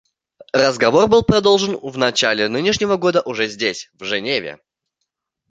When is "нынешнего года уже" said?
2.49-3.47